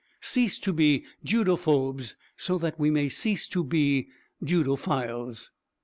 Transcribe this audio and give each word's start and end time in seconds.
Cease 0.19 0.57
to 0.57 0.73
be 0.73 1.05
'Judophobes' 1.23 2.15
so 2.35 2.57
that 2.57 2.79
we 2.79 2.89
may 2.89 3.07
cease 3.07 3.45
to 3.45 3.63
be 3.63 4.07
'Judophiles.''" 4.43 5.51